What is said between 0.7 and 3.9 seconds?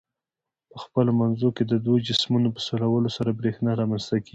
په خپلو منځو کې د دوو جسمونو په سولولو سره برېښنا